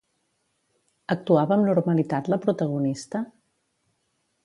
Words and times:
Actuava 1.17 1.55
amb 1.57 1.69
normalitat 1.73 2.33
la 2.35 2.41
protagonista? 2.47 3.25